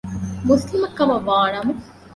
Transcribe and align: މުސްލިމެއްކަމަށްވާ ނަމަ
މުސްލިމެއްކަމަށްވާ 0.47 1.37
ނަމަ 1.53 1.73